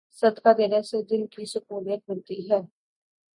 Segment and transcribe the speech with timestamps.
[0.17, 2.59] صدقہ دینے سے دل کی سکونیت ملتی ہے۔